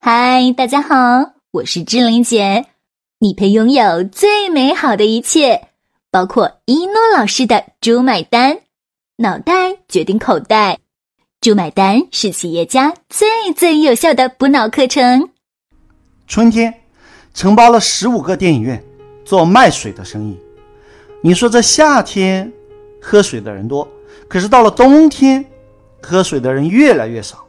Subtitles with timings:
[0.00, 2.66] 嗨，大家好，我是志玲姐。
[3.18, 5.70] 你配拥有最美好的一切，
[6.12, 8.60] 包括一诺老师的“猪买单”，
[9.18, 10.78] 脑袋决定口袋
[11.42, 15.30] ，“猪买单”是企业家最最有效的补脑课程。
[16.28, 16.72] 春天
[17.34, 18.80] 承包了十五个电影院，
[19.24, 20.38] 做卖水的生意。
[21.22, 22.50] 你说这夏天
[23.02, 23.86] 喝水的人多，
[24.28, 25.44] 可是到了冬天，
[26.00, 27.44] 喝水的人越来越少，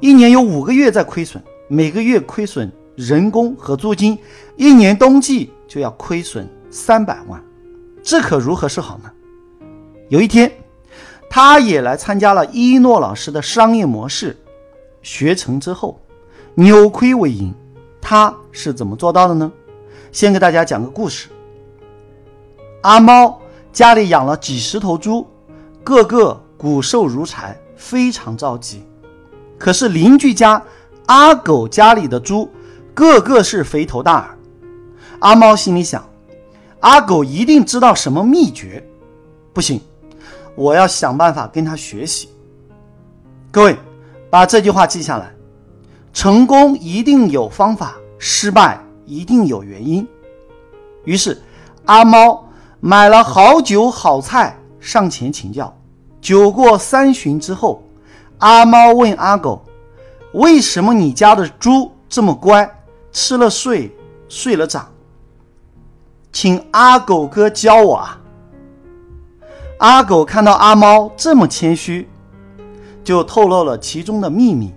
[0.00, 1.44] 一年有五个月在亏损，
[1.74, 4.16] 每个月亏损人工和租金，
[4.54, 7.42] 一年冬季就要亏损三百万，
[8.00, 9.10] 这可如何是好呢？
[10.08, 10.52] 有一天，
[11.28, 14.36] 他也来参加了一诺老师的商业模式，
[15.02, 16.00] 学成之后
[16.54, 17.52] 扭亏为盈，
[18.00, 19.50] 他是怎么做到的呢？
[20.12, 21.28] 先给大家讲个故事。
[22.82, 23.40] 阿猫
[23.72, 25.26] 家里养了几十头猪，
[25.82, 28.84] 个个骨瘦如柴，非常着急。
[29.58, 30.62] 可是邻居家
[31.06, 32.48] 阿狗家里的猪，
[32.94, 34.38] 个个是肥头大耳。
[35.20, 36.04] 阿猫心里想：
[36.80, 38.86] 阿狗一定知道什么秘诀，
[39.52, 39.80] 不行，
[40.54, 42.28] 我要想办法跟他学习。
[43.50, 43.76] 各位，
[44.30, 45.32] 把这句话记下来：
[46.12, 50.06] 成功一定有方法，失败一定有原因。
[51.04, 51.40] 于是，
[51.86, 52.42] 阿猫。
[52.86, 55.74] 买了好酒好菜上前请教，
[56.20, 57.82] 酒过三巡之后，
[58.40, 59.64] 阿猫问阿狗
[60.34, 62.68] ：“为什么你家的猪这么乖，
[63.12, 63.96] 吃了睡，
[64.28, 64.88] 睡了长？
[66.32, 68.20] 请阿狗哥教我啊！”
[69.78, 72.08] 阿狗看到阿猫这么谦虚，
[73.04, 74.74] 就透露了其中的秘密。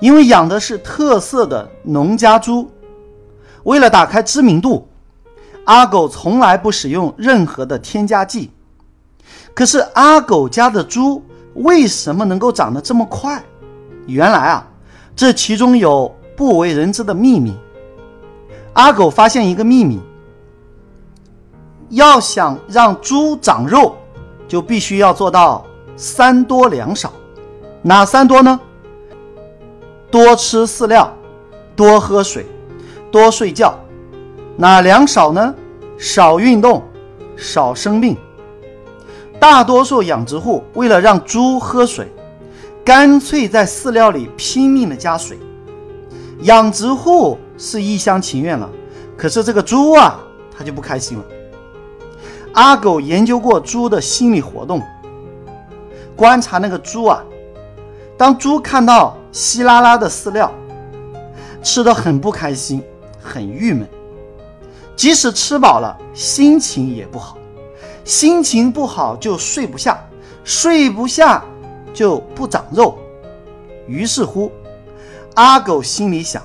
[0.00, 2.68] 因为养的是特色的农家猪，
[3.62, 4.88] 为了打开知名度。
[5.66, 8.50] 阿狗从来不使用任何的添加剂，
[9.54, 11.22] 可是阿狗家的猪
[11.54, 13.42] 为什么能够长得这么快？
[14.06, 14.66] 原来啊，
[15.16, 17.54] 这其中有不为人知的秘密。
[18.74, 20.00] 阿狗发现一个秘密：
[21.90, 23.96] 要想让猪长肉，
[24.48, 25.64] 就必须要做到
[25.96, 27.12] 三多两少。
[27.82, 28.60] 哪三多呢？
[30.10, 31.12] 多吃饲料，
[31.76, 32.46] 多喝水，
[33.10, 33.78] 多睡觉。
[34.56, 35.54] 哪两少呢？
[35.98, 36.82] 少运动，
[37.36, 38.16] 少生病。
[39.40, 42.10] 大多数养殖户为了让猪喝水，
[42.84, 45.38] 干脆在饲料里拼命的加水。
[46.42, 48.68] 养殖户是一厢情愿了，
[49.16, 50.20] 可是这个猪啊，
[50.56, 51.24] 他就不开心了。
[52.52, 54.82] 阿狗研究过猪的心理活动，
[56.14, 57.24] 观察那个猪啊，
[58.18, 60.52] 当猪看到稀拉拉的饲料，
[61.62, 62.82] 吃的很不开心，
[63.22, 63.88] 很郁闷。
[64.94, 67.38] 即使吃饱了，心情也不好，
[68.04, 69.98] 心情不好就睡不下，
[70.44, 71.42] 睡不下
[71.94, 72.98] 就不长肉。
[73.86, 74.52] 于是乎，
[75.34, 76.42] 阿狗心里想：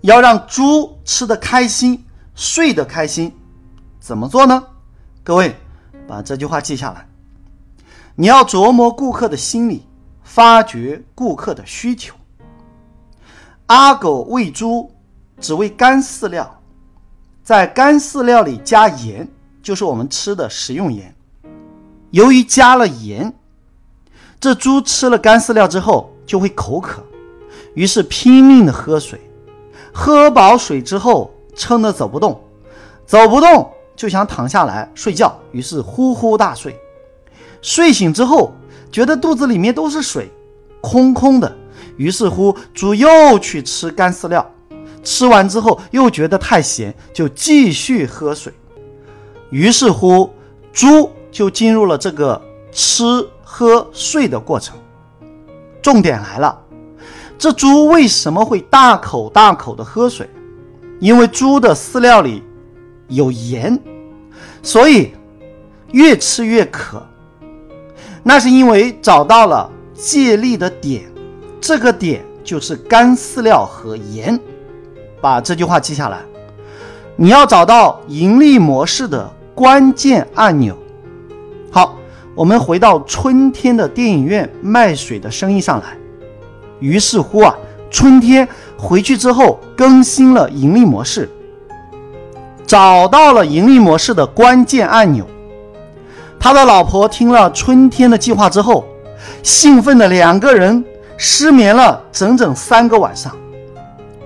[0.00, 2.04] 要让猪吃得开心，
[2.34, 3.32] 睡得开心，
[4.00, 4.66] 怎么做呢？
[5.22, 5.54] 各位，
[6.08, 7.06] 把这句话记下来。
[8.14, 9.86] 你要琢磨顾客的心理，
[10.22, 12.14] 发掘顾客的需求。
[13.66, 14.90] 阿狗喂猪
[15.38, 16.52] 只喂干饲料。
[17.42, 19.28] 在干饲料里加盐，
[19.62, 21.14] 就是我们吃的食用盐。
[22.10, 23.32] 由于加了盐，
[24.40, 27.02] 这猪吃了干饲料之后就会口渴，
[27.74, 29.20] 于是拼命的喝水。
[29.92, 32.38] 喝饱水之后，撑得走不动，
[33.06, 36.78] 走不动就想躺下来睡觉，于是呼呼大睡。
[37.62, 38.52] 睡醒之后，
[38.92, 40.30] 觉得肚子里面都是水，
[40.82, 41.56] 空空的，
[41.96, 44.48] 于是乎猪又去吃干饲料。
[45.02, 48.52] 吃完之后又觉得太咸，就继续喝水。
[49.50, 50.30] 于是乎，
[50.72, 53.04] 猪就进入了这个吃
[53.58, 54.76] 喝睡的过程。
[55.80, 56.60] 重点来了，
[57.38, 60.28] 这猪为什么会大口大口的喝水？
[61.00, 62.42] 因为猪的饲料里
[63.08, 63.82] 有盐，
[64.62, 65.14] 所以
[65.92, 67.02] 越吃越渴。
[68.22, 71.10] 那是因为找到了借力的点，
[71.58, 74.38] 这个点就是干饲料和盐。
[75.18, 76.18] 把这句话记下来，
[77.16, 80.76] 你要找到盈利模式的关键按钮。
[82.36, 85.96] 我们回到春天的电影院卖水的生意上来。
[86.80, 87.56] 于是乎啊，
[87.90, 88.46] 春天
[88.76, 91.30] 回去之后更新了盈利模式，
[92.66, 95.26] 找到了盈利模式的关键按钮。
[96.38, 98.84] 他的老婆听了春天的计划之后，
[99.42, 100.84] 兴奋的两个人
[101.16, 103.34] 失眠了整整三个晚上。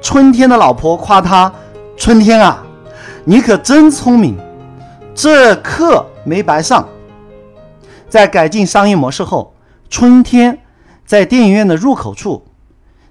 [0.00, 1.52] 春天的老婆夸他
[1.94, 2.64] ：“春天啊，
[3.24, 4.34] 你可真聪明，
[5.14, 6.88] 这课没白上。”
[8.08, 9.54] 在改进商业模式后，
[9.90, 10.58] 春天
[11.04, 12.44] 在电影院的入口处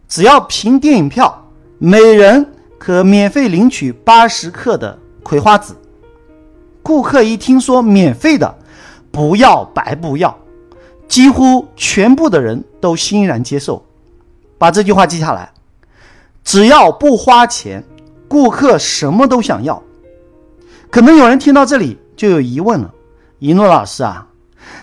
[0.08, 5.76] 只要凭电影票，每人可免费领取八十克的葵花籽。
[6.82, 8.58] 顾客一听说免费的，
[9.12, 10.38] 不要白不要，
[11.08, 13.86] 几乎全部的人都欣然接受。
[14.58, 15.52] 把这句话记下来：
[16.44, 17.84] 只要不花钱，
[18.28, 19.84] 顾客什么都想要。
[20.90, 22.94] 可能有人听到这里就有疑问了：
[23.40, 24.26] 一诺老师啊，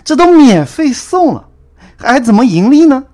[0.05, 1.49] 这都免费送了，
[1.97, 3.05] 还怎么盈利呢？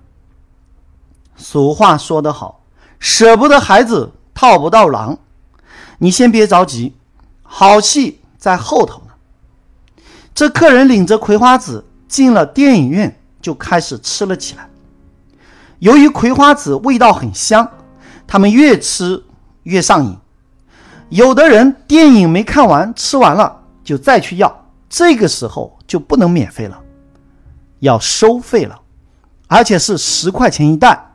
[1.35, 2.63] 俗话说得好，
[2.99, 5.17] 舍不得孩子套不到狼。
[5.99, 6.95] 你先别着急，
[7.43, 8.19] 好戏。
[8.37, 9.11] 在后头呢。
[10.33, 14.67] 这客人领着葵花籽进了电影院，就开始吃了起来。
[15.77, 17.69] 由于葵花籽味道很香，
[18.25, 19.23] 他们越吃
[19.61, 20.17] 越上瘾。
[21.09, 26.81] 有的人电影没看完，吃完了就再去要，这个时候就不能免费了，
[27.79, 28.79] 要收费了，
[29.47, 31.11] 而且是十块钱一袋。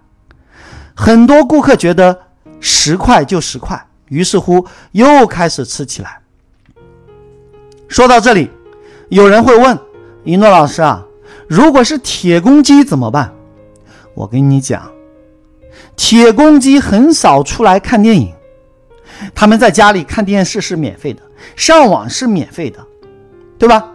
[0.94, 2.24] 很多顾客觉得
[2.60, 6.20] 十块就十块，于是乎又开始吃起来。
[7.88, 8.50] 说到这里，
[9.08, 9.78] 有人会问
[10.24, 11.02] 一诺老师啊，
[11.48, 13.32] 如果是铁公鸡怎么办？
[14.12, 14.92] 我跟你讲，
[15.96, 18.34] 铁公鸡很少出来看电影，
[19.34, 21.22] 他们在家里看电视是免费的，
[21.56, 22.86] 上网是免费的，
[23.58, 23.92] 对吧？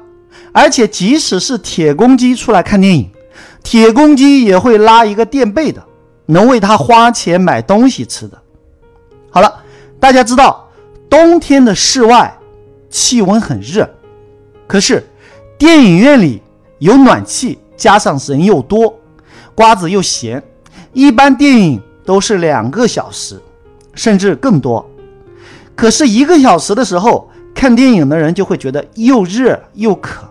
[0.51, 3.09] 而且即使是铁公鸡出来看电影，
[3.63, 5.83] 铁公鸡也会拉一个垫背的，
[6.25, 8.37] 能为他花钱买东西吃的。
[9.29, 9.63] 好了，
[9.99, 10.69] 大家知道
[11.09, 12.37] 冬天的室外。
[12.93, 13.89] 气温很热，
[14.67, 15.01] 可是
[15.57, 16.41] 电影院里
[16.79, 18.93] 有暖气，加上人又多，
[19.55, 20.43] 瓜子又咸，
[20.91, 23.41] 一般电影都是两个小时，
[23.93, 24.85] 甚至更多。
[25.73, 30.29] 可是一个小时的时候，看电影的人就会觉得又热又渴。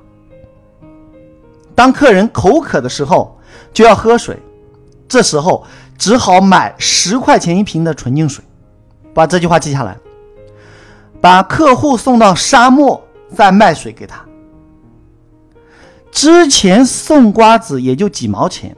[1.75, 3.39] 当客人口渴的时候，
[3.73, 4.39] 就要喝水，
[5.09, 5.65] 这时候
[5.97, 8.45] 只好买十块钱一瓶的纯净水。
[9.13, 9.97] 把这句话记下来。
[11.21, 13.03] 把客户送到沙漠，
[13.35, 14.25] 再卖水给他。
[16.11, 18.75] 之前送瓜子也就几毛钱，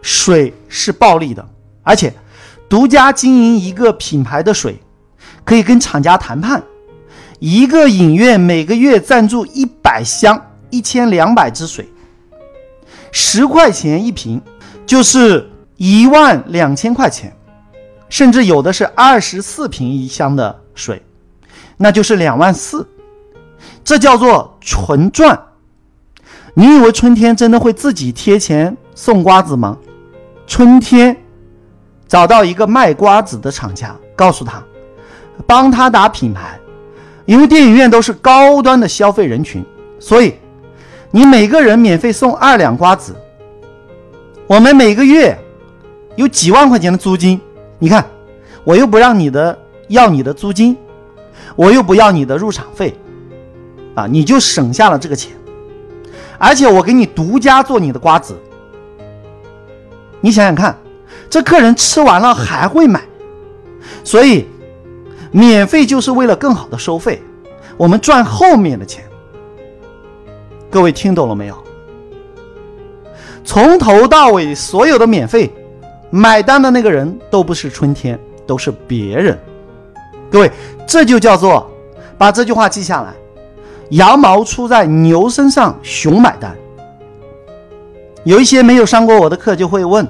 [0.00, 1.46] 水是暴利的，
[1.82, 2.12] 而且
[2.68, 4.80] 独家经营一个品牌的水，
[5.44, 6.62] 可以跟厂家谈判，
[7.38, 11.86] 一个影院每个月赞助一百箱一千两百支水，
[13.12, 14.40] 十块钱一瓶，
[14.86, 17.34] 就是一万两千块钱，
[18.08, 21.02] 甚至有的是二十四瓶一箱的水。
[21.76, 22.86] 那就是两万四，
[23.84, 25.40] 这叫做纯赚。
[26.54, 29.78] 你以为春天真的会自己贴钱送瓜子吗？
[30.46, 31.16] 春天
[32.08, 34.60] 找到一个卖瓜子的厂家，告诉他，
[35.46, 36.58] 帮他打品牌。
[37.26, 39.64] 因为电影院都是高端的消费人群，
[40.00, 40.34] 所以
[41.10, 43.14] 你每个人免费送二两瓜子。
[44.46, 45.38] 我们每个月
[46.16, 47.40] 有几万块钱的租金，
[47.78, 48.04] 你看，
[48.64, 49.58] 我又不让你的
[49.88, 50.76] 要你的租金。
[51.56, 52.94] 我又不要你的入场费，
[53.96, 55.32] 啊，你就省下了这个钱，
[56.36, 58.38] 而且我给你独家做你的瓜子。
[60.20, 60.78] 你想想看，
[61.28, 63.02] 这客人吃完了还会买，
[64.04, 64.46] 所以
[65.32, 67.20] 免费就是为了更好的收费，
[67.76, 69.02] 我们赚后面的钱。
[70.70, 71.56] 各位听懂了没有？
[73.44, 75.50] 从头到尾所有的免费，
[76.10, 79.38] 买单的那个人都不是春天，都是别人。
[80.30, 80.50] 各位，
[80.86, 81.70] 这就叫做
[82.18, 83.14] 把这句话记下来：
[83.90, 86.54] 羊毛出在牛身上，熊买单。
[88.24, 90.06] 有一些没有上过我的课就会问：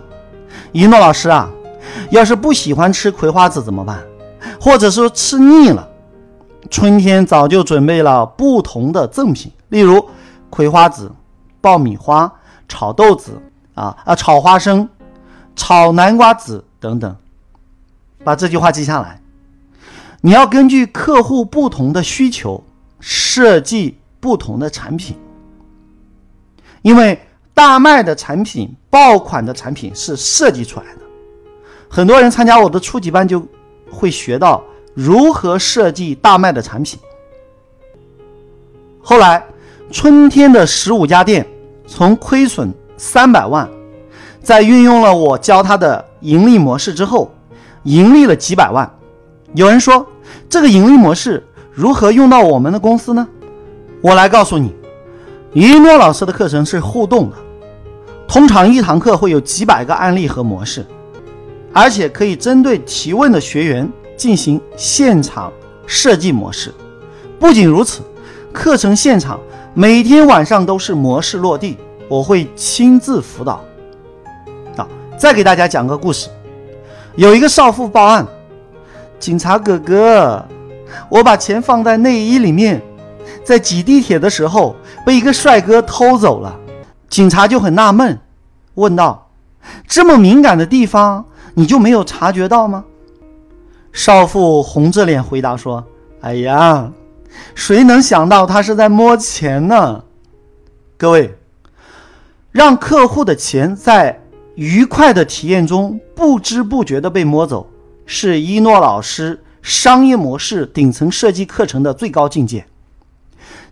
[0.72, 1.48] 一诺老师啊，
[2.10, 4.02] 要是不喜欢吃葵花籽怎么办？
[4.60, 5.88] 或者说吃腻了？
[6.68, 10.04] 春天早就准备了不同的赠品，例如
[10.50, 11.10] 葵花籽、
[11.60, 12.32] 爆米花、
[12.68, 13.40] 炒豆子
[13.74, 14.88] 啊啊、炒花生、
[15.54, 17.16] 炒南瓜籽等等。
[18.24, 19.20] 把这句话记下来。
[20.20, 22.62] 你要根据客户不同的需求
[22.98, 25.16] 设计不同的产品，
[26.82, 27.20] 因为
[27.54, 31.02] 大卖的产品、爆款的产品是设计出来的。
[31.88, 33.46] 很多人参加我的初级班就
[33.90, 34.62] 会学到
[34.92, 36.98] 如何设计大卖的产品。
[39.00, 39.42] 后来，
[39.90, 41.46] 春天的十五家店
[41.86, 43.66] 从亏损三百万，
[44.42, 47.32] 在运用了我教他的盈利模式之后，
[47.84, 48.90] 盈利了几百万。
[49.54, 50.06] 有人说，
[50.46, 51.42] 这个盈利模式
[51.72, 53.26] 如何用到我们的公司呢？
[54.02, 54.74] 我来告诉你，
[55.54, 57.36] 一诺老师的课程是互动的，
[58.26, 60.84] 通常一堂课会有几百个案例和模式，
[61.72, 65.50] 而且可以针对提问的学员进行现场
[65.86, 66.74] 设计模式。
[67.40, 68.02] 不仅如此，
[68.52, 69.40] 课程现场
[69.74, 73.62] 每天晚上都是模式落地，我会亲自辅导。
[74.76, 76.28] 啊，再给大家讲个故事。
[77.16, 78.26] 有一个少妇报案
[79.18, 80.44] ：“警察哥哥，
[81.08, 82.82] 我把钱放在内衣里面，
[83.44, 86.56] 在挤地铁的时候被一个帅哥偷走了。”
[87.08, 88.18] 警察就很纳闷，
[88.74, 89.30] 问道
[89.86, 92.84] ：“这么敏感的地方，你就没有察觉到吗？”
[93.92, 95.84] 少妇红着脸回答说
[96.20, 96.90] ：“哎呀，
[97.54, 100.04] 谁能想到他是在摸钱呢？”
[100.96, 101.36] 各位，
[102.50, 104.20] 让客户的钱在
[104.54, 107.68] 愉快的体验中不知不觉的被摸走，
[108.04, 112.66] 是一诺老师商业模式顶层设计课程的最高境界。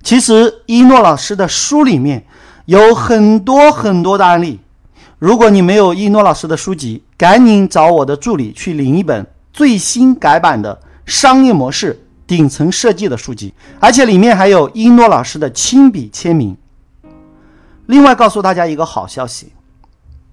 [0.02, 2.25] 其实，一诺老师的书里面
[2.66, 4.61] 有很多很多的案例。
[5.18, 16.56] 如果你没有一诺老师的书籍，赶紧找我的助理去领一本最新改版的商业模式顶层设计的书籍，而且里面还有一诺老师的亲笔签名。
[17.87, 19.52] 另外，告诉大家一个好消息。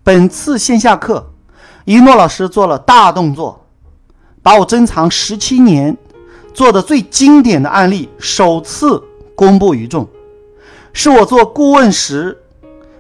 [0.04, 1.32] 本次线下课，
[1.86, 3.66] 一诺老师做了大动作，
[4.42, 5.96] 把我珍藏十七年
[6.54, 9.02] 做的最经典的案例首次
[9.36, 10.08] 公布于众，
[10.94, 12.38] 是我做顾问时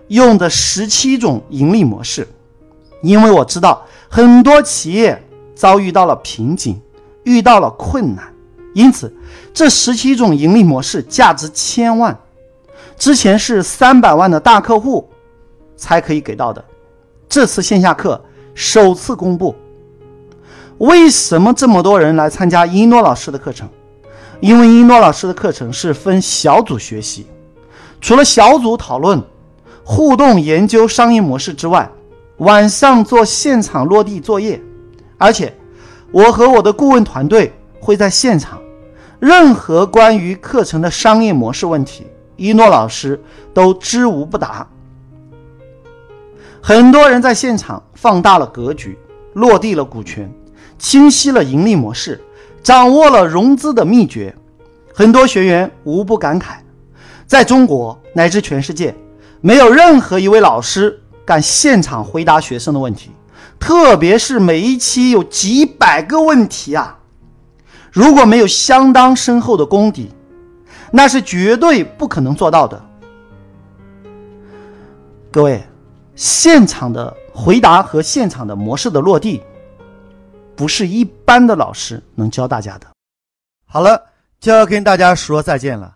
[0.07, 2.27] 用的十七种盈利模式。
[3.01, 5.21] 因为我知道很多企业
[5.53, 6.79] 遭遇到了瓶颈，
[7.23, 8.32] 遇到了困难，
[8.73, 9.13] 因此
[9.53, 12.17] 这十七种盈利模式价值千万，
[12.97, 15.07] 之前是三百万的大客户
[15.75, 16.63] 才可以给到的。
[17.29, 18.19] 这次线下课
[18.53, 19.55] 首次公布，
[20.77, 23.67] 为什么这么多人来参加一诺老师的课程？
[24.39, 27.25] 因为一诺老师的课程是分小组学习，
[28.01, 29.23] 除了小组讨论、
[29.83, 31.89] 互动研究商业模式之外，
[32.37, 34.61] 晚上做现场落地作业，
[35.17, 35.55] 而且
[36.11, 38.59] 我和我的顾问团队会在现场，
[39.23, 43.17] 任何关于课程的商业模式问题，一诺老师
[43.53, 44.67] 都知无不答。
[46.61, 48.99] 很多人在现场放大了格局，
[49.31, 50.29] 落地了股权，
[50.77, 52.21] 清晰了盈利模式，
[52.61, 54.35] 掌握了融资的秘诀。
[54.93, 56.55] 很多学员无不感慨，
[57.25, 58.93] 在中国乃至全世界，
[59.39, 63.09] 没有任何一位老师敢现场回答学生的问题，
[63.57, 66.99] 特别是每一期有几百个问题啊！
[67.93, 70.11] 如果没有相当深厚的功底，
[70.91, 72.83] 那是绝对不可能做到的。
[75.31, 75.63] 各位。
[76.15, 79.41] 现场的回答和现场的模式的落地，
[80.55, 82.85] 不是一般的老师能教大家的。
[83.65, 83.99] 好了，
[84.39, 85.95] 就要跟大家说再见了。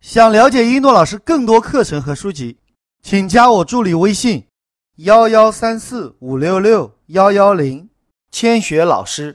[0.00, 2.56] 想了解一诺老师更多课程和书籍，
[3.02, 4.46] 请加我助理微信：
[4.98, 7.90] 幺幺三四五六六幺幺零，
[8.30, 9.34] 千雪老师。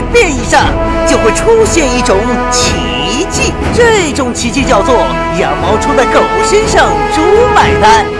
[0.00, 0.66] 遍以上，
[1.06, 2.16] 就会出现一种
[2.50, 4.94] 奇迹，这种奇迹叫做
[5.38, 7.20] 羊毛出在狗身上，猪
[7.54, 8.17] 买单。